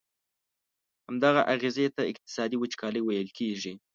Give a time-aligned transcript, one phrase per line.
[1.07, 3.73] همدغه اغیزي ته اقتصادي وچکالي ویل کیږي.